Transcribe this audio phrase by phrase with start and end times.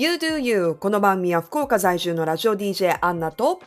[0.00, 3.60] You Do You この番組は福岡在住のラジオ DJ アンナと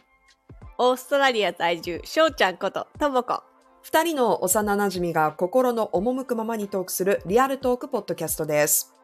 [0.80, 3.44] オーストラリア在住、しょうちゃんこと、ともこ。
[3.84, 8.96] 二人の幼馴染が心の赴くままにトークするリアルトークポッドキャストです。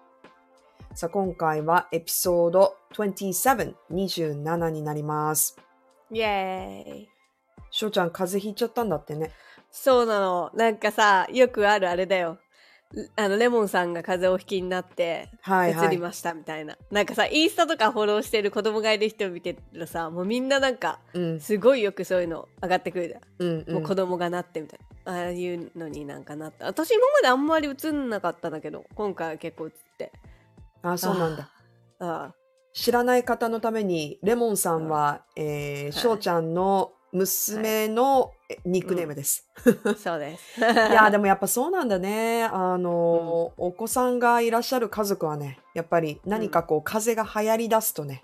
[0.96, 5.56] さあ今回はエピソード27、27になります。
[6.10, 7.10] イェーイ。
[7.70, 9.30] しょうちゃん風邪ひいちゃったんだってね。
[9.70, 10.50] そうなの。
[10.56, 12.40] なんかさ、よくあるあれだよ。
[13.16, 16.76] あの、レモンさんが風邪をひきになって、はいはい移りましたみたいな。
[16.90, 23.22] なんかさ、インスタとかフォローしてる子供がいる人を見てるとさ、もうみんななんか、うん、すごいよくそういうの上がってくるじゃん。
[23.40, 23.74] うん、うん。
[23.76, 25.14] もう子供がなってみたいな。
[25.14, 26.66] ああいうのになんかなった。
[26.66, 30.12] 私今まであんまり映んなかったんだけど、今回は結構映って。
[30.82, 31.52] あ、そうなんだ。
[32.00, 32.36] ああ。
[32.74, 39.48] 知らない方のために、レモンさんは、えー、しょうちゃんの娘のえニックネームです。
[39.98, 40.60] そうです。
[40.62, 42.44] いや、でもやっぱそうなんだね。
[42.46, 48.24] あの、お子さんがいらっしゃる家族はね、やっぱり何かこう、風邪が流行り出すとね、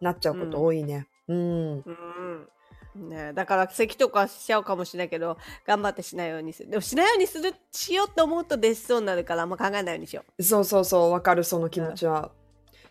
[0.00, 1.08] なっちゃうこと多いね。
[1.28, 1.72] うん。
[1.80, 2.48] うん。
[2.96, 12.30] ねだから咳とかしちゃうかもしれないけど頑張ってしないようにするでもしないようにするしようと思うと出しそうになるからあんま考えないようにしよそうそうそう、わかる、その気持ちは。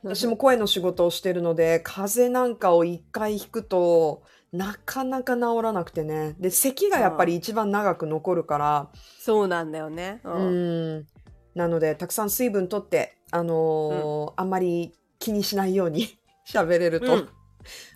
[0.04, 6.36] う私も声の仕事をしてるので、風邪なんかを一回ひくと、なかなか治らなくてね。
[6.40, 10.22] で、咳がやっぱり一番長く残るから、そうなんだよね。
[10.24, 10.98] う、うん。
[11.00, 11.08] ん。
[11.56, 17.14] なので、たくさん水分取って、あのーあんまり気にしないように 喋れると。
[17.14, 17.30] うん。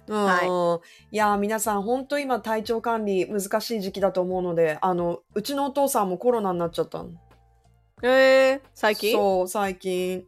[0.08, 0.26] うん。
[0.26, 0.80] は
[1.12, 1.16] い。
[1.16, 7.12] やー皆さん本当今体調管理難しい時期だと思うのであのうちのお父さんもコロナになっちゃったの。
[8.02, 9.14] えー、最近？
[9.14, 10.26] そう最近。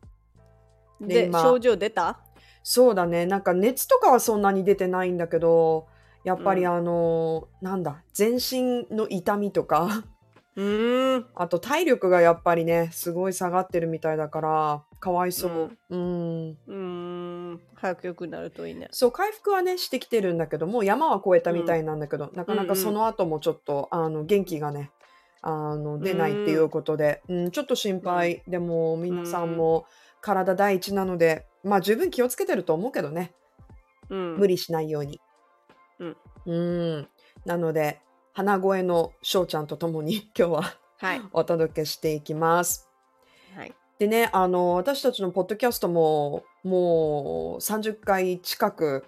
[1.02, 2.20] で症状出た？
[2.64, 3.26] そうだね。
[3.26, 5.88] なんか熱とかはそんなに出てないんだけど
[6.24, 6.72] やっぱりうん。
[6.72, 10.04] あのーなんだ全身の痛みとか。
[10.56, 11.26] うーん。
[11.36, 16.74] あと体力がやっぱりねすごい下がってるみたいだからかわいそう、うん、うー
[17.54, 17.62] ん。
[17.76, 18.90] 早く良くなるといいね。
[18.92, 24.92] そう回復はねしてきてるんだけどもう山は越えたみたいなんだけど、なかなかその後もちょっとあの元気がね
[25.42, 27.52] あの出ないっていうことで、うん。
[27.52, 29.86] ちょっと心配、でも皆さんも
[30.20, 33.32] 体第一なのでまあ十分気をつけてると思うけどね。
[34.10, 34.38] うん。
[34.38, 35.22] 無理しないように。
[36.46, 36.56] うん。
[36.56, 37.08] うん。
[37.46, 38.02] なので
[38.34, 40.64] 鼻声のしょうちゃんとともに 今日は
[40.98, 41.22] はい。
[41.34, 42.88] お届けしていきます。
[43.56, 43.74] はい。
[43.98, 49.06] でね、あの、私たちのポッドキャストも、もう30回近く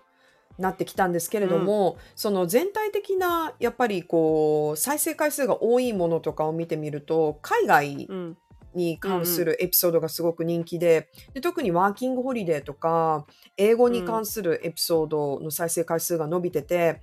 [0.57, 8.37] なってきたんですけれども、その全体的な、やっぱりこう、再生回数が多いものとかを見てみると、海外うん
[8.75, 13.25] に関するエピソードがすごく人気で、で特にワーキングホリデーとか、
[13.57, 17.01] 英語に関するエピソードの再生回数が伸びてて、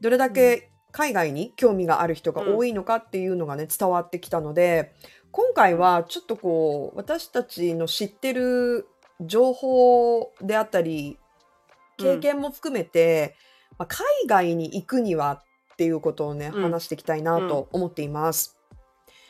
[0.00, 4.94] どれだけ海外に興味がある人が多いのかっていうのがね、伝わってきたので、
[5.30, 8.88] 今回はちょっとこう、私たちの知ってる
[9.20, 11.18] 情報であったり、
[11.98, 13.36] 経験も含めて、
[13.78, 16.62] まあ、海外に行くにはっていうことをね、うん。
[16.62, 18.55] 話していきたいなと思っています。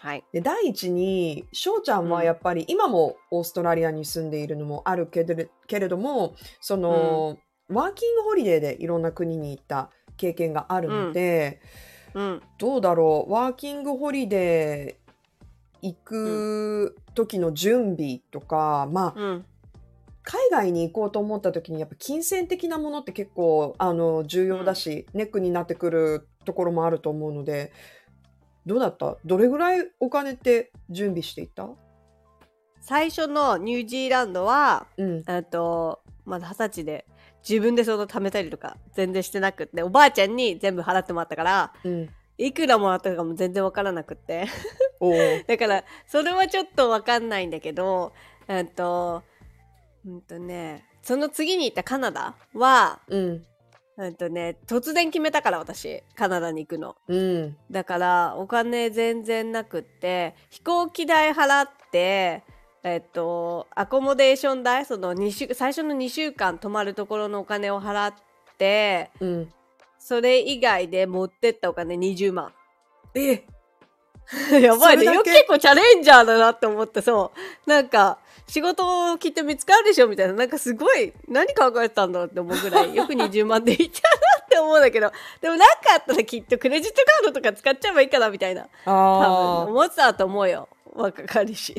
[0.01, 0.25] はい。
[0.33, 11.61] で第一に翔ちゃんはやっぱり今もオーストラリアに住んでいるのもあるけれけれどもその、ワーキングホリデーでいろんな国に行った経験があるので、
[12.15, 12.43] うん。
[12.59, 13.33] どうだろう？
[13.33, 19.45] ワーキングホリデー行く時の準備とか、まあうん。
[20.29, 27.73] 海外に行こうと思った時にやっぱ金銭的なものって結構あの重要だし、ネックになってくるところもあると思うので
[28.67, 29.17] どうだった？
[29.25, 31.69] どれぐらいお金って準備していった？
[32.81, 35.25] 最初のニュージーランドはうん。
[35.29, 37.07] えっとまだ二十歳で
[37.49, 42.09] 自分でその貯めたりとか全然してなくっておばあちゃんに全部払ってもらったからうん。
[42.39, 44.47] いくらもらったかも全然わからなくって。
[45.47, 48.13] だからそれはちょっとわかんないんだけど
[48.49, 49.23] えっと
[50.05, 53.47] うんとねその次に行ったカナダはうん
[53.99, 56.97] えっとね突然決めたから私カナダに行くの。
[57.09, 57.57] うん。
[57.71, 62.43] だからお金全然なくって飛行機代払って
[62.83, 68.15] えっとアコモデーション代その2週最初の2週間泊まるところのお金を払っ
[68.59, 69.53] てうん。
[69.99, 72.53] それ以外で持ってったお金20万。
[73.15, 73.45] え
[74.61, 75.07] やばいね。
[75.25, 77.33] 結構チャレンジャーだなって思ってそ
[77.67, 77.71] う。
[77.71, 78.19] なんか
[78.49, 80.33] 仕事きっと見つかるでしょみたいな。
[80.33, 85.11] なんかすごい何考えてたんだろうって思うぐらいよく20万でいったなって思うんだけど。
[85.41, 88.63] でも何かあったらきっとクレジットカードとか使っちゃえばいいかなみたいな。
[88.85, 90.69] 多分ああ思ってたと思うよ。
[90.93, 91.75] 若かりし。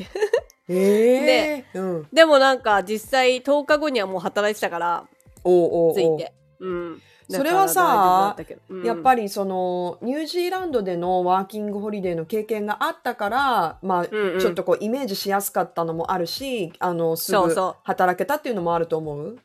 [0.68, 2.08] ええ うん。
[2.12, 5.04] でもなんか実際10日後にはもう働いてたから。
[5.44, 5.94] おうおうおう。
[5.94, 6.32] ついて。
[6.60, 8.36] うんそれはさ
[8.84, 14.40] やっりぱりそのニュージーランドでのワーキングホリデーの経験があったから、まあ、うんうん。
[14.40, 17.54] ちょっとこうイメージしやすかったのもあるしあのすぐ
[17.84, 19.38] 働けたっていうのもあると思う？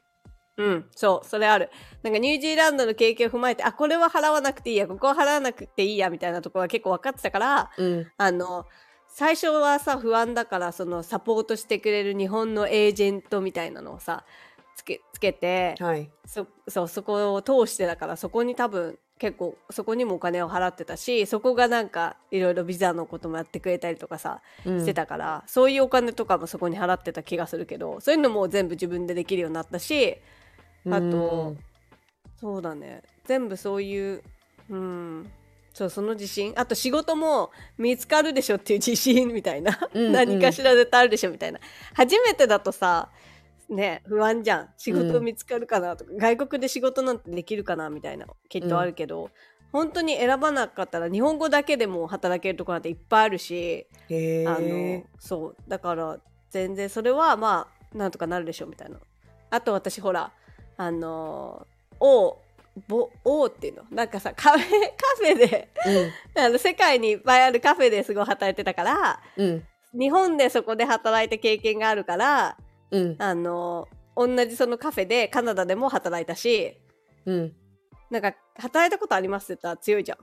[0.56, 1.72] うん、そう、それある。
[2.04, 8.08] なんかニュージーランドの経験を踏まえて、あ、これは払わなくていいや、ここは払わなくていいや、みたいなところは結構分かってたから、うん。
[8.18, 8.68] あの、
[9.08, 14.26] 最初はさ、不安だから、そのサポートしてくれる日本のエージェントみたいなのをさ、
[14.76, 16.10] つけ、つけて、はい。
[16.26, 24.80] そそうそこを通してだからそこに多分結構そこにもお金を払ってたしそこがなんかいろいろビザのこともやってくれたりとかさ、うん。
[24.82, 30.18] してたからそういうお金とかもそこに払ってた気がするけどそういうのも全部自分でできるようになったし
[30.90, 31.56] あと
[32.40, 33.04] そうだね。
[33.26, 34.24] 全部そういう
[34.70, 35.32] うん。
[35.74, 36.54] そうその自信。
[36.56, 40.12] あと仕事も見つかるでしょっていう自信みたいな、うんうん。
[40.12, 41.60] 何かしら絶対あるでしょみたいな。
[41.94, 43.10] 初めてだとさ
[43.74, 49.30] ね不安じゃん仕事見つかるかなとか、外国で仕事なんてできるかなみたいなきっとあるけど、
[49.72, 55.06] 本当に選ばなかったら日本語だけでも働けるとこなんていっぱいあるし、へあのえ。
[55.20, 56.20] そうだから
[56.52, 59.00] 全然それはまあなんとかなるでしょうみたいな
[59.50, 60.32] あと私ほら
[60.78, 61.66] あの
[62.00, 62.38] お
[62.88, 64.68] ぼおっていうのなんかさカフェカ
[65.18, 65.70] フェで
[66.36, 69.46] あの世界にいっぱいあるカフェですごい働いてたからうん。
[69.46, 70.00] うん。
[70.00, 72.58] 日本でそこで働いた経験があるから
[72.94, 73.16] うん。
[73.20, 76.78] あの同じそのカフェでカナダでも働いたし
[77.26, 77.56] うん。
[78.10, 80.18] なんか働いたことありますって言ったら強いじゃん。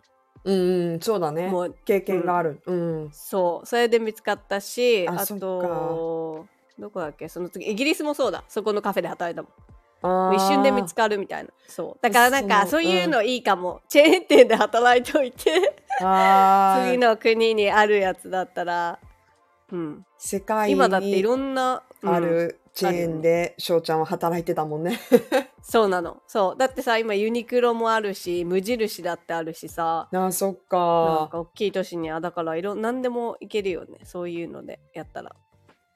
[0.44, 0.92] うん。
[0.92, 1.00] うん。
[1.00, 1.48] そうだね。
[1.48, 2.60] もう経験がある。
[2.66, 3.10] うん。
[3.12, 6.46] そうそれで見つかったしあと
[6.78, 7.28] どこだっけ？
[7.28, 9.52] その次イギリスもそうだそこのカフェで働いたもん
[10.34, 15.74] 一瞬で見つかるみたいなそうだからなんかそそうういうのいいかも、 チェーン店で働いておいて
[16.86, 18.98] 次の国にあるやつだったら
[19.70, 24.98] うん世界今だっていにろんな、うんあるチェーンで翔ちゃんは働いてたもんね。
[25.62, 26.22] そうなの。
[26.26, 26.58] そう。
[26.58, 30.08] だってさ今ユニクロもあるし無印だってあるしさ。
[30.10, 31.28] あーそっなんか。
[31.30, 33.98] か大きい都市にはだからいろ何でもいけるよね。
[34.04, 35.34] そういうのでやったら。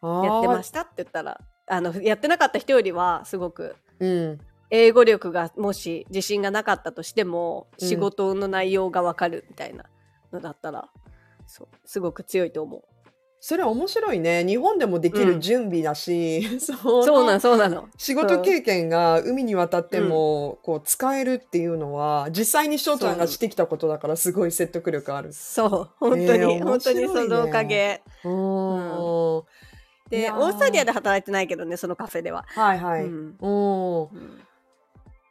[0.02, 1.40] やってましたって言ったら。
[1.66, 4.38] あのやってなかった人よりはすごくうん。
[4.70, 7.88] 英語力がもし自信がなかったとしてもうん。
[7.88, 9.84] 仕事の内容がわかるみたいな
[10.32, 10.88] のだったら、
[11.46, 12.82] そうすごく強いと思う
[13.46, 14.42] それ面白いね。
[14.42, 17.90] 日本でもできる準備だし、そ のそうなのそうなの。
[17.98, 25.34] 仕事経験が海に渡っても、こう使えるっていうのは実際に翔ちゃんがしてきたことだからすごい説得力ある。
[25.34, 28.00] そう本当に、えー面本当にそのおかげ。
[28.24, 29.40] うー。
[29.40, 29.40] ん。
[29.40, 29.44] い
[30.08, 33.04] でオーストラリアで働いてないけどねそのカフェでは、はいはい。
[33.04, 33.36] うん。
[33.42, 34.40] うんうん。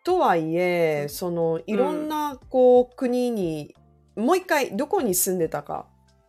[0.03, 3.73] とはいえ、そのいろんなこう国に
[4.15, 5.87] もう一回どこに住んでたか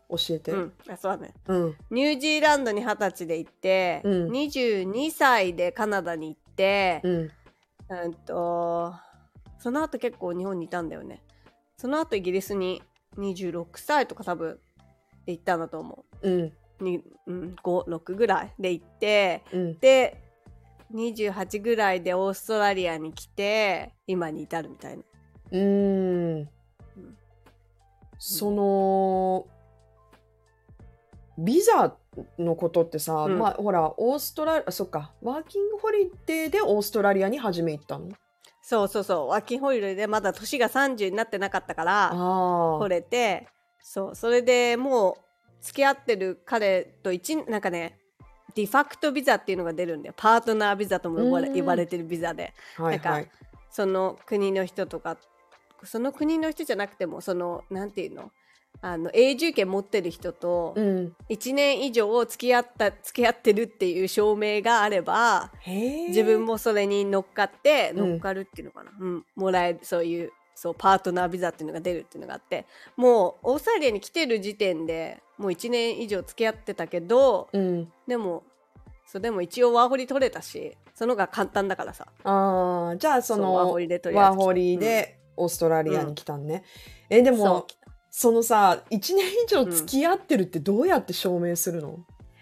[0.08, 0.52] 教えて。
[0.52, 1.76] うん、あそうだねうん。
[1.90, 7.30] ニュージーランドに二十歳で行って、うん22歳でカナダに行って、うん。
[7.88, 8.94] うんと
[9.58, 11.22] その後結構日本にいたんだよね
[11.76, 12.82] その後イギリスに
[13.18, 14.58] 26歳とか多分
[15.26, 16.40] で行ったんだと思うん。
[16.42, 19.78] うに、うん、56ぐらいで行ってうん。
[19.78, 20.20] で
[20.94, 25.02] 28ぐらいでオーストラリアに来て今に至るみたいな
[25.50, 26.48] うーん。
[28.18, 29.46] その、
[31.36, 31.96] ビザ
[32.38, 33.38] のことってさ、うん。
[33.38, 38.08] まあほら、オーストラリア、そっか、ワーキングホリデーでオーストラリアに初め行ったの？
[38.62, 39.28] そうそうそう。
[39.28, 43.48] ワーキングホリデーでまだ年が30になってなかったからあ来れて。
[43.82, 44.14] そう。
[44.14, 45.14] それでもう
[45.60, 47.98] 付き合ってる彼と一なんかね
[48.54, 50.14] de facto ビザっていうのが出るんだよ。
[50.16, 51.54] パートナービザとも呼ばれうん。
[51.54, 52.54] 呼ばれてるビザで。
[52.78, 52.82] あ。
[52.84, 53.30] はいはい。
[53.70, 55.18] その国の人とか
[55.82, 58.30] その国の人じゃなくてもそのなんていうの？
[58.80, 61.16] あの永住権持ってる人とうん。
[61.28, 65.50] 1年以上付き合った付き合ってるっていう証明があれば。
[66.08, 72.66] 自分もそれに乗っかってうん乗っかるっていうのかな、うんもらえるそういうそうパートナービザっていうのが出るっていうのがあって
[72.96, 77.92] もうオーストラリアに来てる時点でもう1年以上付き合ってたけどうん。
[78.06, 78.44] でも
[79.06, 86.64] そうでも一応ワーホリ取れたしそのが簡単だからさああ、じゃあそのワーホリでワーホリでオーストラリアに来たんね。
[87.10, 87.66] え、でも、
[88.16, 91.98] そのさ、1年以上付き合ってるってどうやって証明するの、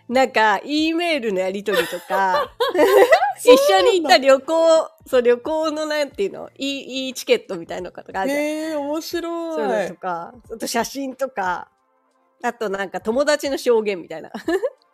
[0.07, 2.53] なんか E メールのやり取りとか
[3.41, 8.43] 一緒に行った旅行そう旅行のなんていうの？E, e チケットみたいなのとかあるじゃん。
[8.43, 9.95] へえ、面白そういうのいと。
[9.95, 11.69] かあと写真とか
[12.43, 14.31] あとなんか友達の証言みたいな。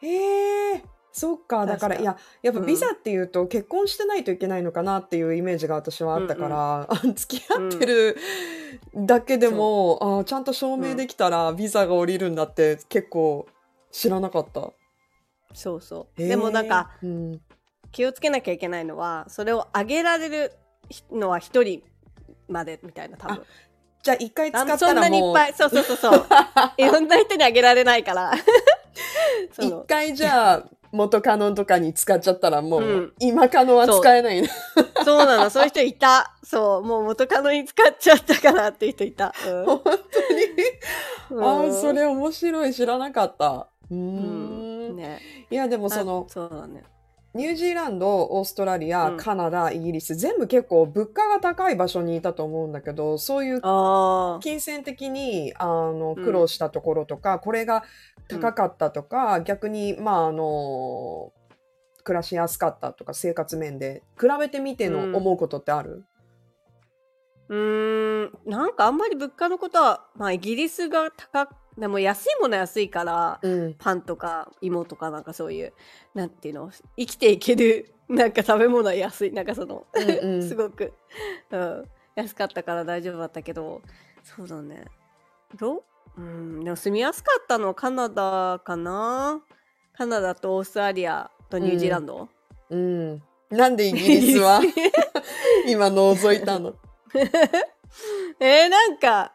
[0.00, 0.84] へえ、
[1.18, 1.66] そっか。
[1.66, 2.66] だから、いや、やっぱうん。
[2.66, 8.16] ビザっていうと結婚してないといけないのかなっていうイメージが私はあったから、あ 付き合ってる
[8.94, 13.48] だけでも、あちゃんと証明できたらビザが下りるんだって結構
[13.90, 14.70] 知らなかった。
[15.54, 16.18] そうそう。
[16.20, 17.40] でもなんかうん、
[17.90, 20.52] 気をつけなきゃいけないのはそれをあげられる
[21.10, 21.82] のは一人
[22.48, 23.42] までみたいな多分。
[24.04, 26.26] じゃあ一回使あったそんなにいっぱいそうそうそうそう。
[26.76, 28.32] いろんな人にあげられないから。
[29.52, 34.48] そ一の回じゃあ元カノンとかに使っちゃったらもう、うん今カノは使えないね。
[35.04, 36.36] そうなの、そういう人いた。
[36.42, 39.34] そう、もう元カノに使っちゃったからっていう人いた。
[39.64, 39.96] 本当に？
[41.30, 42.72] うん、ああ、うんそれ面白い。
[42.72, 43.68] 知らなかった。
[43.90, 44.96] うんん。
[44.96, 45.20] ね。
[45.50, 46.84] いや、でもそのあ、そうだね。
[47.34, 53.60] ニュージーランド、オーストラリア、うんカナダ、イギリス、全部結構物価が高い場所にいたと思うんだけど、そういう。
[54.40, 57.84] 金銭的にあのうん苦労したところとか、これが
[58.28, 61.32] 高かったとか、逆に、まあ、あの、
[62.04, 65.14] 暮らしやすかったとか、生活面で、比べてみてのうん。
[65.14, 66.04] 思うことってある、
[67.48, 75.72] うーん、なんかあんまり物価のことは、まあイギリスが高く、でも安いものは安いから、うん、パンとか芋とかなんかそういう、
[76.14, 79.32] なんていうの、生きていける、 なんか食べ物は安い。
[79.32, 80.42] なんかその、うんうん。
[80.48, 80.92] すごく、
[81.50, 81.84] うん、
[82.16, 83.82] 安かったから大丈夫だったけど、
[84.22, 84.86] そうだね。
[85.56, 85.84] ど
[86.18, 86.24] うう
[86.60, 89.40] ん、でも住みやすかったのはカナダかな
[89.92, 92.28] カナダとオーストラリアとニュージーランド、
[92.70, 93.22] うん。
[93.50, 94.60] なんでイギリスは？
[95.66, 96.74] 今覗いたの？
[98.40, 99.32] えー、なんか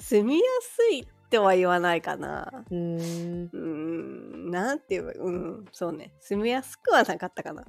[0.00, 2.64] 住みやすいっては言わないかな。
[2.70, 3.44] うーん。
[3.44, 6.12] うーん、なんて言えば、うん、そうね。
[6.20, 7.64] 住みやすくはなかったかな。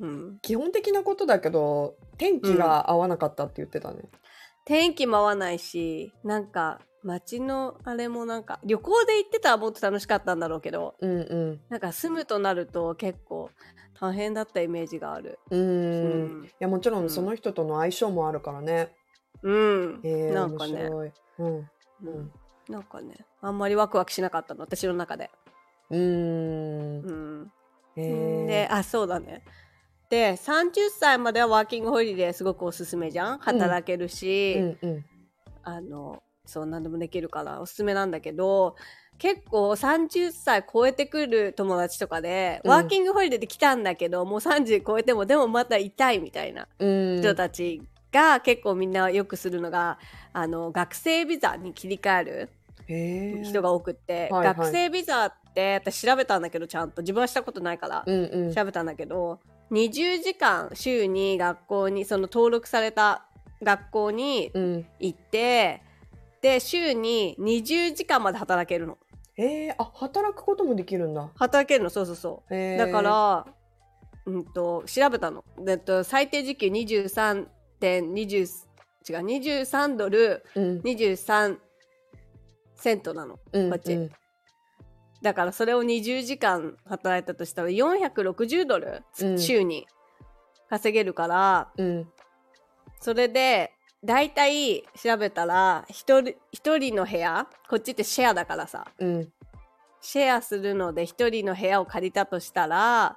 [0.00, 0.38] うん。
[0.40, 4.02] 基本的なことだけど、天気が合わなかったって言ってたね。
[4.64, 11.60] 天気も合わないし、なんか街のあれもなんか旅行で行ってたらもっと楽しかったんだろうけど、うんうん。
[11.68, 13.50] なんか住むとなると結構
[14.00, 15.38] 大変だったイメージがある。
[15.50, 18.94] うんいや、もちろうんんその人との相性もあるからね。
[19.42, 20.00] うん。
[20.02, 20.90] えー、なんかね。
[21.38, 21.68] うん。
[22.04, 22.32] うん
[22.66, 25.30] なんかね、あんまりワクワクしなかったの、私の中で。
[25.90, 27.02] うーん。
[27.02, 27.52] うん。
[27.96, 29.42] えー、で、あ、そうだね。
[30.08, 35.04] で、30歳まではワーキングホリデーすごくおすすめじゃん働けるし、うんうん。
[35.62, 38.76] あの、そう、何でもできるからおすすめなんだけど、
[39.18, 47.18] 結構30歳超えてくる友達とかで、うんワーキングホリデーで来たんだけど、もう30超えても、でもまた痛いみたいなうん。
[47.20, 47.82] 人たち
[48.12, 49.98] が結構みんなよくするのが、
[50.32, 52.50] あの、学生ビザに切り替える
[53.44, 58.54] 人が多くって、はいはい学生ビザって私調べたんだけどちゃんと自分はしたことないから、うんうん。
[58.54, 59.38] 調べたんだけど
[59.70, 63.24] 20時間週に学校にその登録された
[63.62, 64.86] 学校にうん。
[64.98, 65.80] 行って
[66.44, 68.98] で週に20時間まで働けるの。
[69.38, 71.30] えー、あ、働くこともできるんだ。
[71.36, 71.88] 働けるの。
[71.88, 72.54] そうそうそう。
[72.54, 72.78] へー。
[72.78, 73.46] だか、ら、
[74.26, 75.42] うんと調べたの。
[75.58, 77.46] でと最低時給23.20
[78.36, 80.80] 違う23ドルうん。
[80.80, 81.56] 23
[82.74, 83.38] セントなの。
[83.50, 83.94] うん、こっち。
[83.94, 84.10] うん。
[85.22, 89.38] だからそれを20時間働いたとしたら460ドル、うん。
[89.38, 89.86] 週に
[90.68, 92.06] 稼げるからうん。
[93.00, 93.73] それで
[94.04, 99.32] 大体調べたら一人一人の部屋こっちってシェアだからさうん。
[100.02, 103.16] シェアするので一人の部屋を借りたとしたら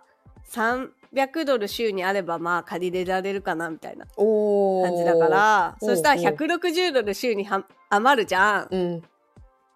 [0.50, 9.03] 300ドル週にあればまあ借りれられるかなみたいな感じだからそしたらおー160ドル週には余るじゃんうん。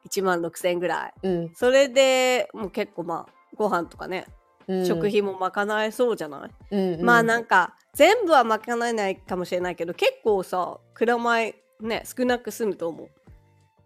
[0.07, 1.51] 1万6000円ぐらいうん。
[1.53, 4.27] それでもう結構まあご飯とかね
[4.65, 4.85] うん。
[4.85, 13.09] 食費も賄えそうじゃない、うんうん、まあなんか全部は賄えないかもしれないけど結構さ蔵前ね少なく済むと思う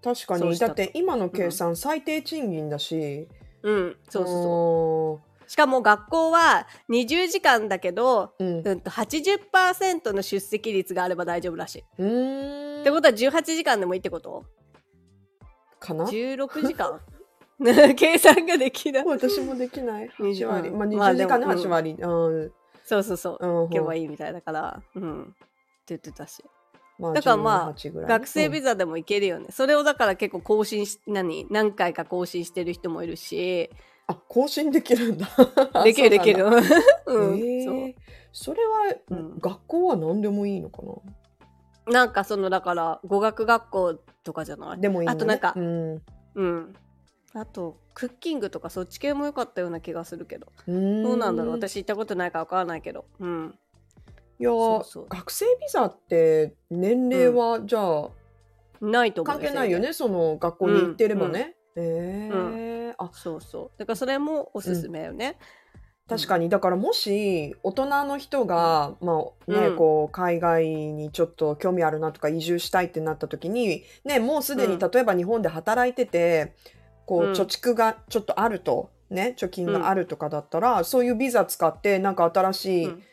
[0.06, 0.56] 確かに。
[0.60, 3.28] だって今の計算、最低賃金だし。
[3.64, 8.44] うんそうそうそそうしかも学校は20時間だけど、う。
[8.44, 8.68] うん。
[8.68, 11.80] うん、と80%の出席率があれば大丈夫らしい。
[11.80, 14.46] ってことは18時間でもいいってこと？
[15.80, 17.00] かな ?16 時間？
[17.96, 20.10] 計算ができない私もできない。
[20.10, 20.70] 8割。
[20.72, 21.96] まあ20うんまあ時間ででも8割。
[22.00, 22.54] うん。
[22.86, 23.46] そうそうそう。
[23.46, 24.82] うん行けばいいみたいだから。
[24.96, 25.24] うん。
[25.24, 25.34] って
[25.90, 26.44] 言ってたし。
[26.98, 28.70] まあだからまあ18ぐらい学生ビザ。
[28.70, 31.46] ザでもいけるよね、それをだから結構更新し何？
[31.50, 33.70] 何回か更新してる人もいるし。
[34.08, 35.28] あ、更新できるんだ。
[35.84, 36.40] できるできる。
[36.40, 36.70] そうなん。
[36.70, 36.76] だ。
[37.08, 37.76] うん、へそう。
[37.76, 37.96] え
[38.32, 39.40] それは、うん。
[39.40, 40.84] 学校は何でもいいのか
[41.86, 41.92] な？
[41.92, 44.80] なんかそのだから語学学校とかじゃない？
[44.80, 46.02] でもいいの、ね、あとなんかうん。
[46.36, 46.76] うん
[47.36, 50.48] あとクッキングとかそっち系も良かったような気がするけど。
[50.68, 51.04] うーん。
[51.04, 51.54] どうなんだろう？
[51.54, 53.06] 私行ったことないから分からないけど。
[53.20, 53.60] うん。
[54.40, 58.10] いや学生ビザって年齢は、じゃあ
[58.82, 63.10] ないと思う関係ないよねその学校に行ってればね、ええあ。
[63.14, 63.80] そうそう。
[63.80, 65.38] だからそれもおすすめよね、
[66.10, 66.50] 確かに。
[66.50, 69.76] だからもし大人の人が、まあねうん。
[69.78, 74.80] こう海外にちょっと興味あるなとか移住したいってなった時に、ね、もうすでにうん。
[74.80, 76.56] 例えば日本で働いてて
[77.06, 77.32] こううん。
[77.34, 83.04] 貯蓄がちょっとあると、ね、貯金があるとかだったら、そういうビザ使ってなんか新しい、うん。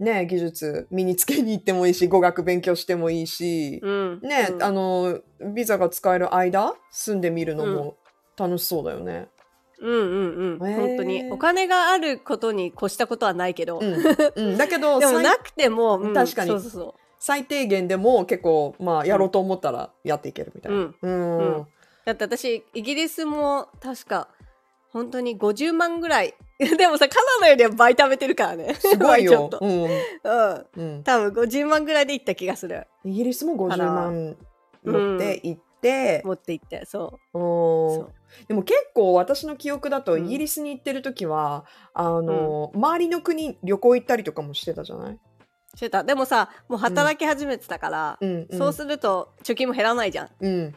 [0.00, 4.20] ね、技術身につけに行ってもいいし語学勉強してもいいし、うん。
[4.22, 4.62] ね、うん。
[4.62, 5.20] あの
[5.54, 7.96] ビザが使える間住んでみるのも
[8.36, 9.28] 楽しそうだよね。
[9.80, 10.80] うんうんうん、へー。
[10.80, 11.30] 本当に。
[11.30, 13.94] お金があることに越したことはないけど、うん。
[14.34, 16.50] うん、だけど最 でもなくても、うん確かに。
[16.50, 20.92] そうそうそ最低限でも結構まあやろうと思ったらやっていけるみたいな。
[21.00, 21.66] うん
[22.04, 24.28] だって私イギリスも確か
[24.94, 26.34] 本当に50万ぐらい。
[26.78, 28.74] でもさカナダよりは倍貯めてるからね。
[28.74, 29.50] すごいよ。
[29.60, 29.84] うん。
[29.84, 30.66] うん。
[30.76, 32.86] うん、多分50万ぐらいで行った気がする。
[33.04, 34.36] イギリスも50から万
[34.84, 37.38] 持って行って、持って行ってそう。
[37.38, 38.10] そ
[38.44, 38.46] う。
[38.46, 40.26] でも結構私の記憶だとうん。
[40.26, 45.18] イギリスに行ってる時は、あの周りの国旅行行ったりとかもしてたじゃない、
[45.74, 46.04] してた。
[46.04, 48.46] でもさもう働き始めてたから、うん。
[48.48, 50.28] うん、そうすると貯金も減らないじゃん。
[50.40, 50.74] うん、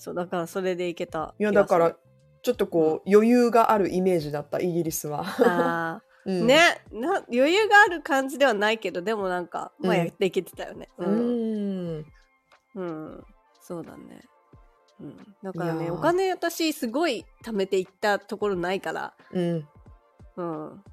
[0.00, 1.94] そうだからそれで行けたいやだから
[2.42, 5.24] ちょっとこう余裕があるイメージだったイギリスは。
[5.44, 10.88] あ うーん、ねな余裕がある感じではないけどでもなんかまあうんやっていけてたよね。
[10.96, 12.06] ううん、ん
[12.76, 13.24] うん。
[13.60, 14.22] そうだね、
[15.00, 19.14] うん、だからねお金私すごい貯めていったところないから。
[19.32, 19.68] うん。
[20.36, 20.84] うん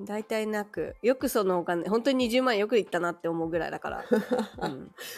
[0.00, 4.04] 大体なくよくそのお金本当に20万よくいったなって思うぐらいだから、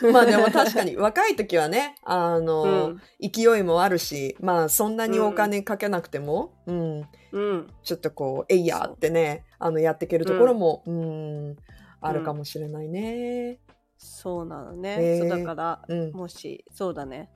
[0.03, 3.01] うん、まあでも確かに若い時はねあの、うん。
[3.21, 7.09] 勢いもあるしまあそんなにお金かけなくても、うん。
[7.33, 7.71] うん。
[7.83, 11.57] ちょっとこう「えいや!」ってねあのやっていけるところも、うん。
[12.01, 13.59] あるかもしれないね。
[13.97, 16.13] そうなのね、へーそうだからうん。
[16.13, 17.31] もしそうだね、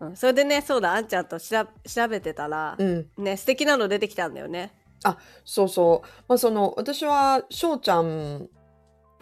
[0.00, 4.72] うん、それでねそうだあんちゃんと調べ調べてたら、うん、ね素敵なの出てきたんだよね
[5.44, 8.48] そうそう、まあ、その私は翔ちゃん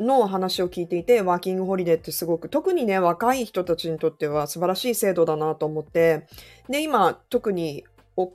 [0.00, 6.26] の話を聞いていてワーキングホリデーってすごく特にね若い人たちにとっては素晴らしい制度だなと思って
[6.68, 7.84] で今特に
[8.16, 8.32] お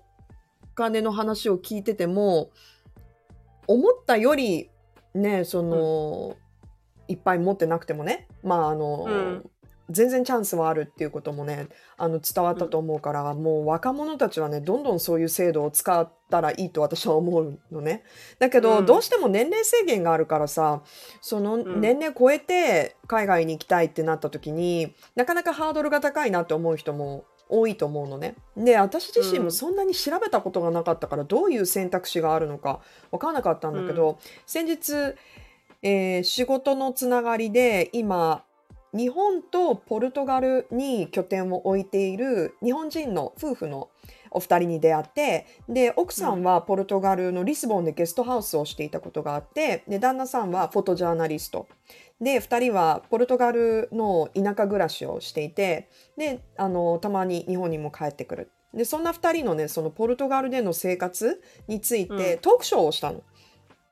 [0.75, 2.51] 金の話を聞いてても
[3.67, 4.69] 思ったより
[5.13, 6.37] ねその、
[7.07, 9.49] いっぱい持ってなくてもねまああの、うん
[9.89, 11.67] 全然チャンスはあるっていうこともね
[11.97, 18.03] あの伝わったと思うから、もう若者たちはねどんどんそういう制度を使ったらいいと私は思うのね。
[18.39, 18.85] だけど、うん。
[18.85, 20.81] どうしても年齢制限があるからさ
[21.21, 21.81] そのん。
[21.81, 28.35] 年齢超えて海外に行きたいってなった時になかなかハードルが高いなって思う人も多いと思うのね。
[28.57, 29.45] で私自身うん。
[29.45, 35.15] もそんなに調べたことがなかったからどういう選択肢があるのか分からなかったんだけど、先日、
[35.81, 38.43] えー仕事のつながりで今
[38.95, 43.89] 日本とポルトガルに拠点を置いている日本人の夫婦の
[44.31, 51.67] お二人に出会ってで奥さんはポルトガルのリスボンでゲストハウスをしていたことがあってで旦那さんはフォトジャーナリスト。
[52.19, 58.51] で2人はポルトガルの田舎暮らしをしていてであのたまに日本にも帰ってくる。
[58.73, 62.39] でそんな2人のねそのポルトガルでの生活についてうん。
[62.39, 63.21] トークショーをしたの。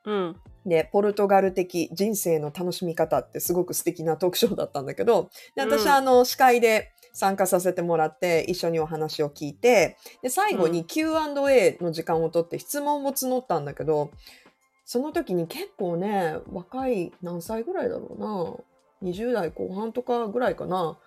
[0.04, 5.88] うんでポルトガル的人生の楽しみ方ってすごく素敵なトークショーだったんだけどで私うん。
[5.88, 14.10] はあの司会で参加させてもらって一緒にお話を聞いてで最後に Q&A の時間をとって質問を募ったんだけど
[14.84, 18.16] その時に結構ね若い何歳ぐらいだろ
[19.02, 20.98] うな？20代後半とかぐらいかな？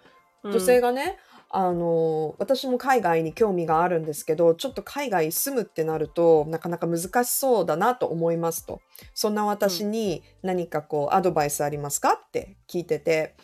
[0.43, 1.17] 女性がね、
[1.52, 8.82] あの私も海外に興味があるんですけどちょっと海外住むってなるとなかなか難しそうだなと思いますと。
[9.13, 13.36] そんな私に何かこうアドバイスありますかって聞いてて。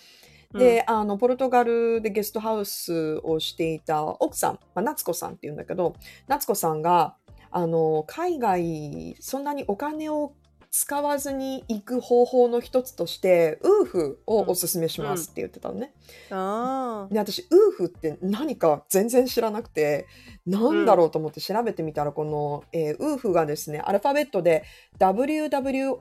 [0.53, 5.95] で、あのポルトガルでゲストハウスをしていた奥さん、まあ、夏子さんっていうんだけど
[6.27, 7.15] 夏子さんが
[7.51, 10.33] あの海外そんなにお金を
[10.77, 15.93] 使わずに行く方法の一つとしてウーフをおすすめしますって言ってたのね。
[16.31, 20.05] あで私ウーフって何か全然知らなくて
[20.45, 24.65] なんだろうと思って調べてみたらこの、えーウーフがですねアルファベットで
[24.99, 25.93] WWOOF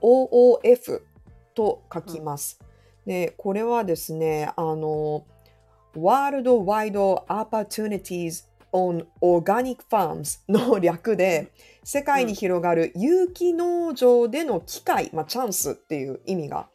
[1.55, 2.59] と書きます。
[3.07, 5.25] でこれはですねあの
[5.95, 8.43] World Wide Opportunities
[8.75, 11.53] on Organic Farms の略で
[11.85, 16.69] 世界に広がる有機農場での機会、まあ、チャンスっていう意味が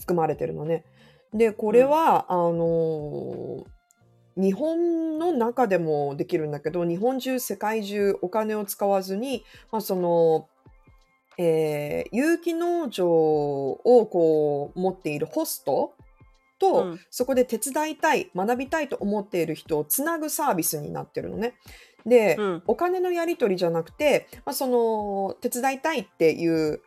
[0.00, 0.84] 含まれてるのね。
[1.32, 3.64] でこれは、あの
[4.36, 10.48] 日本の中でもできるんだけど日本中世界中お金を使わずに、まあ、その、
[11.38, 15.95] えー有機農場をこう持っているホスト
[16.58, 17.00] と、うん。
[17.10, 21.54] そこで手伝いたい学びたいと思っている人をつなぐサービスになってるのね。
[22.04, 22.62] で、うん。
[22.66, 26.80] お金のやり取りじゃなくて、まあ、その手伝いたいっていう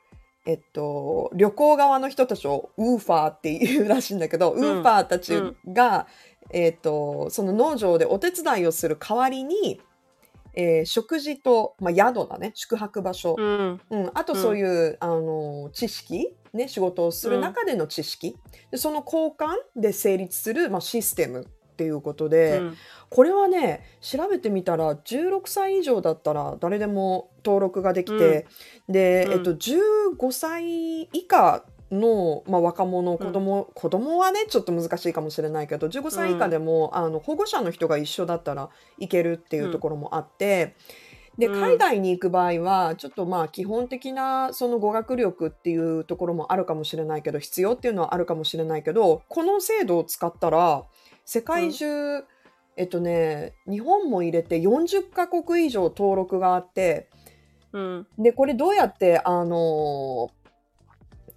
[0.46, 5.34] えっと、旅行側の人たちをウーファーっていうらしいんだけど、ウーファーたち
[5.68, 6.08] が、
[6.52, 9.80] えっと、その農場でお手伝いをする代わりに、
[10.54, 12.52] えー食事と、まあ、宿だね。
[12.56, 13.82] 宿泊場所、うん。
[13.90, 18.38] うん、あとそういう、あの知識、ね、仕事をする中での知識、
[18.72, 21.46] でその交換で成立する、まあ、システムっ
[21.80, 22.78] っていうことで、うん。
[23.10, 28.46] これはね調べてみたら16歳以上だったら誰でも登録ができて、
[28.90, 29.32] で、うん。
[29.32, 40.76] えっと、15歳以下の、まあ、若者子供、子供はねちょっと難しいかもしれないけど15歳以下でも、あの保護者の人が一緒だったらいけるっていうところもあって。
[41.38, 41.60] でうん。
[41.60, 50.84] 海外に行く場合はちょっとまあ基本的なその語学力っていうところもあるかもしれないけど必要っていうのはあるかもしれないけどこの制度を使ったら
[51.26, 52.24] 世界中、
[52.76, 57.08] えっとね日本も入れて40カ国以上登録があって
[57.72, 58.08] うん。
[58.18, 60.30] でこれどうやってあの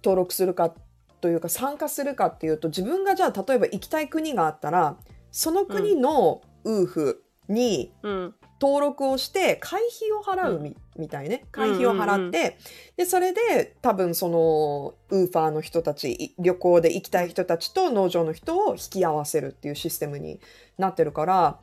[0.03, 0.73] 登録するか
[1.21, 4.97] というか参加するかっていうと自分がじゃあ例えば行きたい国があったら
[5.31, 8.35] その国のウーフにうん。
[8.63, 11.43] 登録をして会費を払うみ,、みたいね。
[11.51, 12.57] 会費を払って、
[12.95, 20.39] でそれで多分そのウーファーの人たちい旅行で行きたい人たちと農場の人を引き合わせるっていうシステムに
[20.77, 21.59] なってるから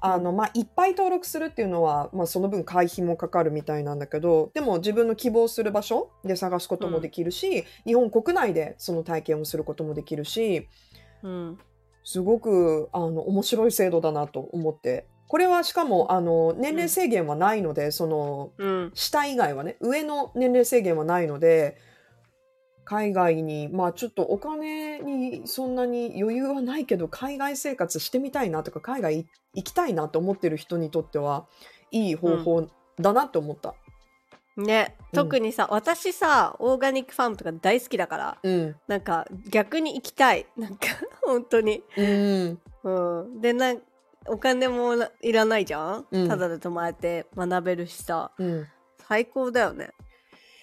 [0.00, 10.68] あの、まあ、いっぱい登録するっていうのは、まあ、その分会費もかかるみたいなんだけどでも自分の希望する場所で探すこともできるし、日本国内でその体験をすることもできるし
[11.22, 11.58] うん。
[12.04, 15.06] すごくあの面白い制度だなと思って。
[15.28, 18.90] これはしかもあの年齢制限はないので、そのうん。
[18.94, 21.76] 下以外はね上の年齢制限はないので
[22.86, 31.46] 海外にまあちょっとお金にそんなに余裕はないけど海外生活してみたいなとか海外い行きたいなと思ってる人にとっては
[31.90, 32.68] いい方法
[33.00, 33.74] だなと思った。
[34.56, 34.96] ね。
[35.12, 35.24] うん。
[35.24, 40.46] 特にさ、私さオーガニックファームとか大好きだからうん、なんか逆に行きたい。
[40.56, 40.86] なんか
[41.22, 41.82] 本当に。
[41.96, 43.40] うん、うん。
[43.40, 43.82] でなん
[44.28, 46.28] お金もないらないじゃん、うん。
[46.28, 48.30] ただで泊まれて学べるしさ。
[48.38, 48.66] うん、
[49.08, 49.90] 最高だよね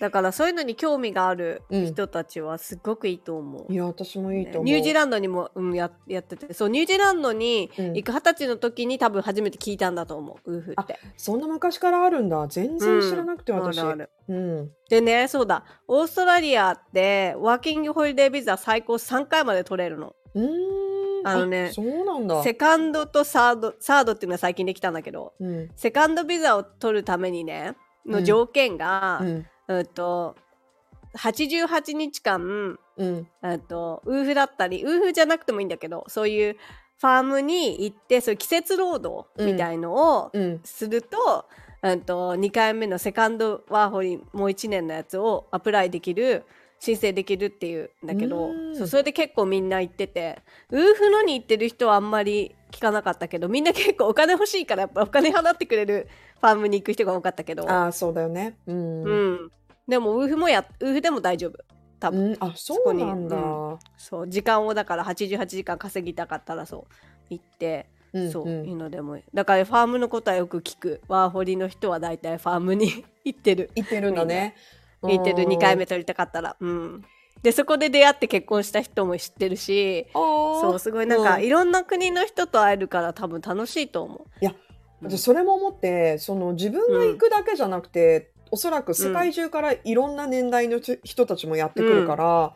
[0.04, 1.86] だからそういうのに興味があるうん。
[1.86, 4.64] 人たちはすごくいいと思う、いや私もいいと思う。
[4.66, 6.54] ニュージーランドにも、うん、ややってて。
[6.54, 7.94] そうニュージーランドにうん。
[7.94, 11.00] 行く二十歳の時に多分初めて聞いたんだと思うウーフって。
[11.16, 12.46] そんな昔からあるんだ。
[12.50, 13.80] 全然知らなくて、私。
[13.80, 14.10] あるある。
[14.28, 15.64] うん、でねそうだ。
[15.88, 20.14] オーストラリアってワーキングホリデービザ最高3回まで取れるの。
[20.36, 21.26] うーん。
[21.26, 22.44] あのねそうなんだ。
[22.44, 29.46] セカンドとサードサードっていうのは最近できたんだけどうん、セカンドビザを取るためにねの条件が、うん、
[29.80, 30.36] うんと
[31.18, 36.58] 88日間うん、えっとウーフだったりウーフじゃなくてもいいんだけどそういう
[37.00, 41.46] ファームに行ってそういう季節労働みたいのをうん、すると,、
[41.82, 46.44] うん、と2回目のセカンドワーホリもう1年のやつをアプライできる
[46.80, 48.76] 申請できるっていうんだけどうん。
[48.76, 56.08] そうそれで結構みんな行っててウーフのに行ってる人はあんまり聞かなかったけどみんな結構お金欲しいからやっぱお金払ってくれる
[56.44, 58.58] ファームに行く人が多かったけど、ああ、そうだよね。
[58.68, 59.04] うん。
[59.04, 59.52] ううん、ん、
[59.88, 61.60] でもウーフもやウーフでも大丈夫。
[62.00, 63.38] 多分、あ、そうなんだ。
[63.38, 64.30] そそう。
[64.30, 66.94] 時間をだから88時間稼ぎたかったらそう。
[67.30, 69.24] 行って、うんそう、うんいいのでもいい。
[69.34, 71.02] だからファームのことはよく聞く。
[71.08, 73.72] ワーホリの人は大体ファームに 行ってる。
[73.76, 74.56] 行ってるんだね。
[75.02, 75.44] 行ってる。
[75.44, 76.56] 2回目取りたかったら。
[76.60, 77.04] うん。
[77.42, 80.08] でそこで出会って結婚した人も知ってるし。
[80.14, 81.44] そうすごいなんか、うん。
[81.44, 84.20] いろんな国の人と会えるから多分楽しいと思う。
[84.42, 84.54] いや
[85.02, 92.54] 私それも思ってその自分が行くだけじゃなくて、おそらく世界中からいろんな年代の人人たちもやってくるから、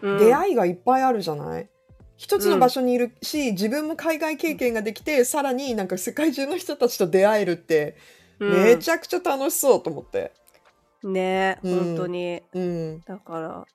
[0.00, 0.18] うん。
[0.18, 1.68] 出会いがいっぱいあるじゃない？
[2.16, 7.96] 一つの場所にいるし、自分も海外経験ができてさらになんか世界中の人たちと出会えるって、
[8.38, 8.62] うん。
[8.62, 10.32] めちゃくちゃ楽しそうと思って。
[11.02, 11.78] ねうん。
[11.78, 12.42] 本当に。
[12.54, 13.66] うん、だから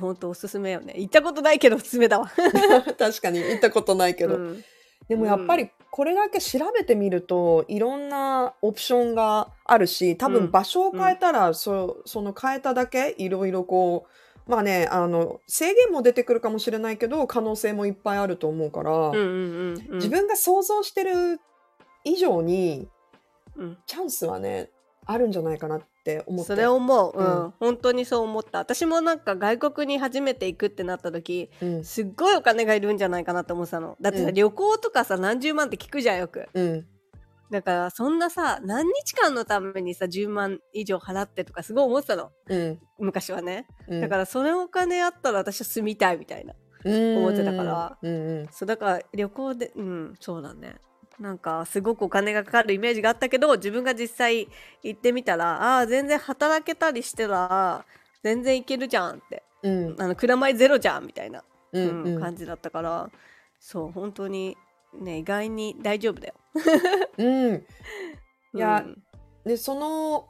[0.00, 0.94] 本当おすすめよね。
[0.96, 2.26] 行ったことないけどおすすめだわ。
[2.98, 4.64] 確かに行ったことないけど、うん
[5.10, 10.32] でもやっぱりこれだけ調べてみるといろんなオプションがあるし多うん。
[10.34, 14.06] 分場所を変えたら、そその変えただけいろいろこ
[14.46, 19.10] うまあねあの制限も出てくるかもしれないけど可能性もいっぱいあると思うから、
[19.94, 21.40] 自分が想像してる
[22.04, 22.88] 以上に
[23.56, 23.78] うん。
[23.86, 24.70] チャンスはね
[25.06, 26.46] あるんじゃないかなって思って。
[26.46, 27.44] それ思う、うん。
[27.44, 27.54] うん。
[27.60, 28.58] 本当にそう思った。
[28.58, 31.84] 私もなんか外国に初めて行くってなった時うん。
[31.84, 33.96] すっごいお金がいるんじゃないかなと思ってたの。
[34.00, 34.34] だってさ、うん。
[34.34, 36.48] 旅行とかさ何十万って聞くじゃんよく。
[36.54, 36.86] うん。
[37.50, 42.30] だからそんなさ何日間のためにさ10万以上払ってとかすごい思ってたの。
[42.48, 42.80] うん。
[42.98, 43.66] 昔はね。
[43.88, 44.00] うん。
[44.00, 47.98] だからそれお金あったら私は住みたいみたいな思ってたから。
[48.00, 48.48] うんうん。
[48.52, 50.76] そうだから旅行でうんそうだね
[51.20, 54.48] なんかすごくお金がかかるイメージがあったけど自分が実際
[54.82, 57.84] 行ってみたらああー全然働けたりしてたら
[58.22, 59.42] 全然いけるじゃんって。
[59.62, 59.96] うん。
[59.98, 62.20] あの蔵前ゼロじゃんみたいな、うんうんうん。
[62.20, 63.10] 感じだったから
[63.58, 64.56] そう本当に
[64.98, 66.34] ね意外に大丈夫だよ。
[67.18, 67.66] うん。
[68.56, 69.02] いやうん。
[69.44, 70.28] でその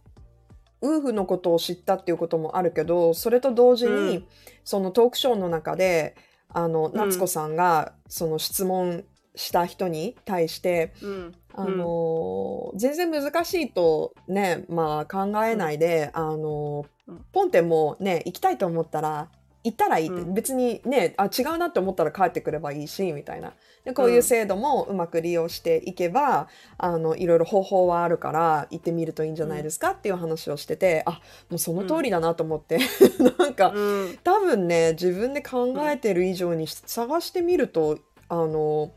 [0.82, 4.26] ウーフのことを知ったっていうこともあるけどそれと同時に、うん。
[4.64, 6.16] そのトークショーの中で
[6.48, 6.92] あのん。
[6.96, 11.34] 夏子さんがその質問した人に対して、うん。
[11.52, 17.24] あのー全然難しいとね、まあ考えないで、あのーうん。
[17.32, 19.28] ポンテもね、行きたいと思ったら、
[19.62, 20.34] 行ったらいいって、うん。
[20.34, 23.52] 別にね、あ、違うなって思ったら帰ってくればいいし、みたいな。
[23.84, 32.78] で、こういう制度もうまく利用していけば、あの、いろいろ方法はあるから、行ってみるといいんじゃないですかっていう話をしてて、あ、もうその通りだなと思って、
[33.38, 34.18] なんか、うん。
[34.24, 38.92] 多分ね自分で考えてる以上に探してみると、あの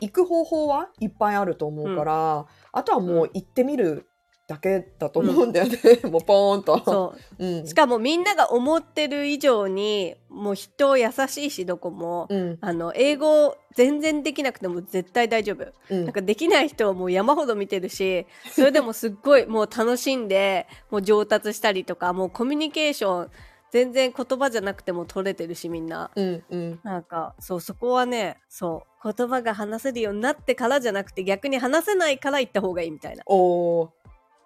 [0.00, 4.08] 行く方法はいっぱいあると思うから、あとはもう行ってみる
[4.48, 5.78] だけだと思うんだよね、
[6.10, 6.82] もうポーンと。
[6.82, 7.46] そう。
[7.46, 7.66] うん。
[7.66, 12.58] しかもみんなが思ってる以上にもう人優しいしどこも、うん。
[12.62, 16.04] あの英語全然できなくても絶対大丈夫、うん。
[16.04, 23.30] なんかできない人はもう山ほど見てるし それでもすっごいもう楽しんでもう上達したりとかもうコミュニケーション
[23.70, 26.10] 全然言葉じゃなくても取れてるしみんな。
[26.14, 26.80] うんうん。
[26.82, 33.22] なんかそうそこはねそう言葉が話せるようになってからじゃなくて逆に話せないから行った方がいいみたいな。
[33.26, 33.90] おー。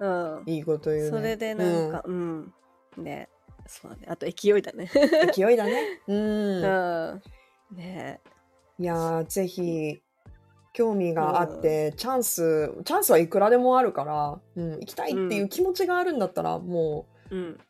[0.00, 0.50] うん。
[0.50, 1.10] いいこと言うね。
[1.10, 2.52] それでなんかうん、
[2.96, 3.28] ね
[3.66, 4.06] そうだね。
[4.08, 4.90] あと勢いだね。
[4.94, 6.00] うん勢いだね。
[6.08, 6.16] うん。
[6.64, 7.22] う
[7.74, 7.76] ん。
[7.76, 8.20] ね。
[8.78, 10.02] いやーぜひ
[10.72, 17.60] 興味があって、チャンスチャンスはいくらでもあるから、うん、行きたいっていう気持ちがあるんだったら、もううん。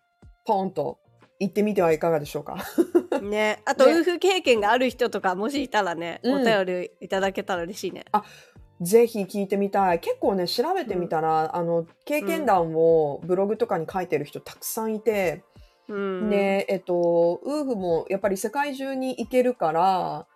[0.45, 0.99] ポンと
[1.43, 2.57] 行ってみてはいかがでしょうか？
[3.21, 8.05] ね、あと、ねウーフ経験がある人とかもしいたらね、うんお便りいただけたら嬉しいね。
[8.81, 10.01] ぜひ聞いてみたい。
[10.01, 15.45] 結構ね、調べてみたら、あの、経験談をブログとかに書いてる人たくさんいて、
[15.89, 20.27] うん、で、えっと、ウーフもやっぱり世界中に行けるから、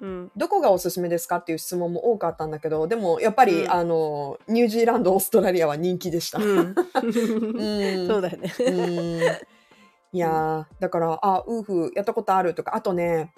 [0.00, 6.38] うん、どこがおすすめですかっていう質問も多かったんだけど、でもやっぱり、うんあの、ニュージーランド、オーストラリアは人気でした。
[6.38, 6.74] う うんん、
[8.08, 8.50] そうだよね。
[10.12, 13.32] うんいやー、だから、あ、ウーフやったことあるとか、あとね、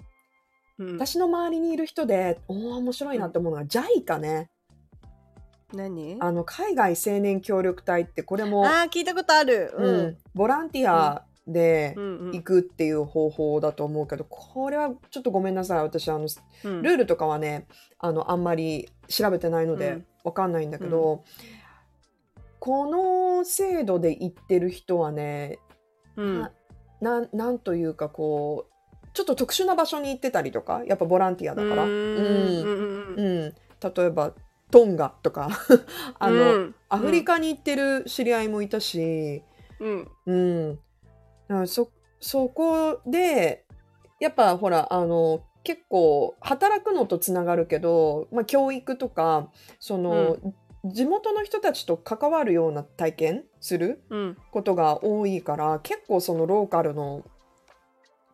[0.79, 4.49] うん、私の周りにいる人で、おー面白いなって思うのが、JICA ね。
[5.71, 6.17] 何？
[6.19, 9.71] あの、海外青年協力隊って、これも、あー聞いたことある。
[9.75, 10.07] ううん。
[10.07, 12.17] ん、ボランティアでうん。
[12.19, 15.83] うん行くっていう方法だと思うけど、これはちょっとごめんなさい。
[15.83, 16.27] 私、あの、
[16.63, 16.81] うん。
[16.81, 17.67] ルールとかはね、
[17.99, 21.23] あの、あんまり調べてないのでうん、わかんないんだけど、
[22.59, 25.59] この制度で行ってる人はね、
[26.15, 26.49] うん
[27.03, 33.55] ななんなんというかこうちょっと特殊な場所に行ってたりとかやっぱボランティアだから、ううんんうんうん。
[33.95, 34.33] 例えば
[34.71, 35.49] トンガとか。
[36.17, 36.75] あの、うん。
[36.89, 39.43] アフリカに行ってる知り合いもいたし、
[39.79, 39.87] う
[40.31, 40.79] ん。
[41.47, 41.89] うん、そ
[42.19, 43.65] そこで
[44.19, 50.37] やっぱほらあの結構働くのとつながるけど、まあ、教育とかその、
[50.85, 54.37] 地元の人たちと関わるような体験するうん。
[54.51, 57.23] ことが多いから結構そのローカルの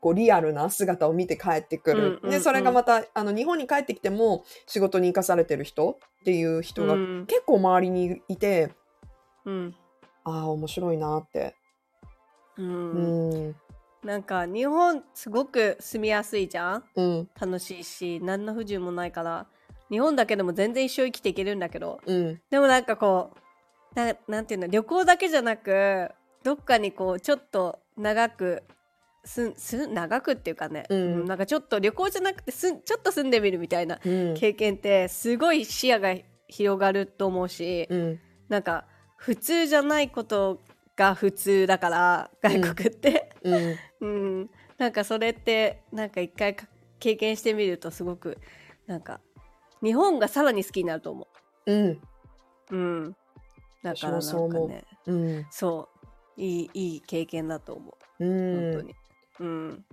[0.02, 2.30] こうリアルな姿を見て帰ってくる、うんうんうん。
[2.32, 7.26] でそれがまたあの日本に帰ってきても仕事に生かされてる人っていう人がうん。
[7.28, 8.72] 結構周りにいて、
[9.46, 9.76] うん。
[10.24, 11.56] ああ面白いなって、
[12.58, 13.56] ううんん。
[14.04, 16.84] なんか日本すごく住みやすいじゃん？
[16.96, 17.30] うん。
[17.40, 19.48] 楽しいし何の不自由もないから
[19.89, 21.99] 日本だけでも全然一生生きていけるんだけど。
[22.06, 22.41] うん。
[22.49, 23.39] でもなんかこう
[23.95, 26.12] ななんていうの旅行だけじゃなく
[26.43, 28.63] どっかにこうちょっと長く
[29.25, 31.25] すす長くっていうかね、うん。
[31.25, 34.34] なんかちょっと旅行じゃなくてすんちょっと住んでみるみたいなうん。
[34.36, 36.15] 経験ってすごい視野が
[36.47, 38.19] 広がると思うし、うん。
[38.47, 38.86] なんか
[39.17, 40.60] 普通じゃないこと
[40.95, 43.78] が普通だから外国って、うん。
[44.02, 44.49] うん。
[44.78, 46.67] なんかそれってなんか一回か
[46.99, 48.38] 経験してみるとすごく
[48.88, 49.19] なんか
[49.84, 51.28] 日本がさらに好きになると思
[51.65, 51.74] う。
[51.74, 51.88] ん。
[51.92, 52.00] う。
[52.72, 53.15] うん、
[53.84, 54.84] だからなんかね。
[55.08, 55.46] うん。
[55.50, 55.89] そ
[56.38, 56.42] う。
[56.42, 58.26] いいいい経験だと思う。
[58.26, 58.72] うん。
[58.72, 58.96] 本当に。
[59.39, 59.86] うん。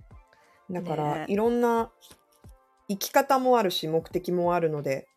[0.71, 1.25] だから、ね。
[1.27, 1.91] いろんな
[2.89, 5.07] 生き方もあるし目的もあるので、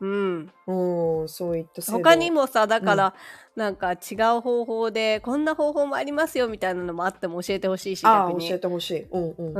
[0.00, 3.14] うん、うん、そういった他にもさだから、
[3.56, 9.58] なんか違う方法でこんな方法もありますよみたいなのもあっても教えてほしいしあ教えてほしい、うんう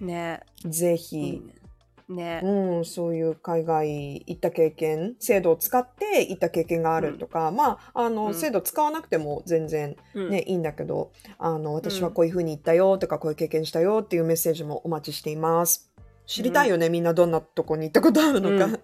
[0.00, 0.06] うん。
[0.06, 0.40] ね。
[0.66, 1.54] ん、ぜいひい、ね
[2.08, 2.40] ね。
[2.42, 8.34] うん、そういう海外行った経験制度を使って行った経験があるとか、まああの、うん。
[8.34, 10.30] 制度使わなくても全然うん。
[10.30, 15.94] ね、いいんだけどあの私はこういうふうに行ったよとか、こういう経験したよっていうメッセージもお待ちしています。
[16.26, 18.78] 知りたいよね、みんなどんなとこに行ったことあるのか、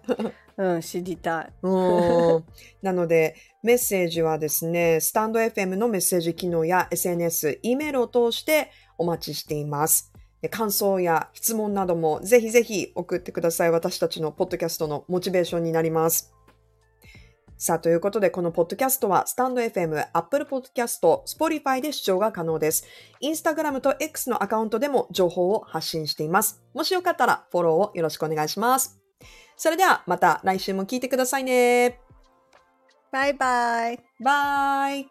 [0.57, 1.53] うん、知りたい。
[1.63, 2.43] うん。
[2.83, 10.10] なので、メッセージはですね、スタンド FM のメッセージ機能や SNS、E メールを通してお待ちしています。
[10.41, 13.71] で感想や質問などもぜひぜひ送ってください。
[13.71, 16.33] 私たちのポッドキャストのモチベーションになります。
[17.57, 22.87] さあ、ということで、このポッドキャストは、スタンド FM、Apple Podcast、Spotify で視聴が可能です。
[23.19, 26.59] インスタグラムと X のアカウントでも情報を発信しています。
[26.73, 28.99] もしよかったら、フォローをよろしくお願いします。
[29.55, 31.99] それではまた来週も聞いてくださいね。
[33.11, 33.99] バイバイ。
[34.19, 35.07] バイ。